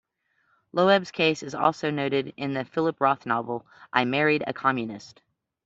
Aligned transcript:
Loeb's 0.73 1.11
case 1.11 1.43
is 1.43 1.53
also 1.53 1.91
noted 1.91 2.33
in 2.35 2.55
the 2.55 2.65
Philip 2.65 2.99
Roth 2.99 3.27
novel, 3.27 3.67
"I 3.93 4.03
Married 4.03 4.43
a 4.47 4.51
Communist". 4.51 5.21